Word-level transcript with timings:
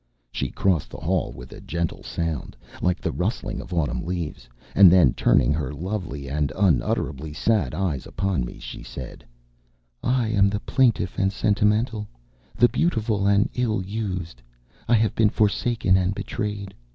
She 0.31 0.49
crossed 0.49 0.89
the 0.89 0.97
hall 0.97 1.31
with 1.31 1.51
a 1.51 1.61
gentle 1.61 2.01
sound, 2.01 2.57
like 2.81 2.99
the 2.99 3.11
rustling 3.11 3.61
of 3.61 3.71
autumn 3.71 4.01
leaves, 4.03 4.49
and 4.73 4.89
then, 4.91 5.13
turning 5.13 5.53
her 5.53 5.71
lovely 5.75 6.27
and 6.27 6.51
unutterably 6.55 7.33
sad 7.33 7.75
eyes 7.75 8.07
upon 8.07 8.43
me, 8.43 8.57
she 8.57 8.81
said, 8.81 9.23
"I 10.03 10.29
am 10.29 10.49
the 10.49 10.59
plaintive 10.59 11.13
and 11.19 11.31
sentimental, 11.31 12.07
the 12.55 12.67
beautiful 12.67 13.27
and 13.27 13.47
ill 13.53 13.83
used. 13.83 14.41
I 14.87 14.95
have 14.95 15.13
been 15.13 15.29
forsaken 15.29 15.95
and 15.97 16.15
betrayed. 16.15 16.73